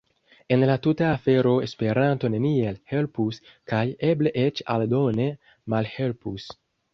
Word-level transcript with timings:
En 0.53 0.61
la 0.67 0.75
tuta 0.85 1.09
afero 1.17 1.51
Esperanto 1.67 2.31
neniel 2.35 2.79
helpus 2.93 3.39
kaj 3.73 3.83
eble 4.09 4.33
eĉ 4.45 4.63
aldone 4.77 5.29
malhelpus. 5.77 6.51